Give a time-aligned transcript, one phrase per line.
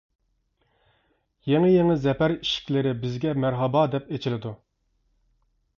[1.51, 4.57] يېڭى-يېڭى زەپەر ئىشىكلىرى بىزگە مەرھابا دەپ ئېچىلىدۇ!